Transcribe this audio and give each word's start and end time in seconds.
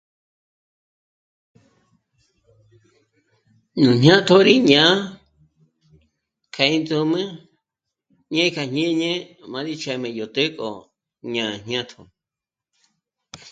Nú 3.81 3.89
jñátjo 4.01 4.35
rí 4.47 4.55
ñá'a 4.69 4.91
k'e 6.53 6.65
índzǔm'ü 6.75 7.21
ñé'e 8.33 8.47
kja 8.55 8.63
jñíni 8.69 9.11
m'á 9.51 9.59
rí 9.65 9.73
ch'ájme 9.81 10.09
yó 10.17 10.25
të́'ë 10.35 10.49
k'o 10.57 10.69
jñá'a 11.27 11.53
jñátjo 11.65 12.01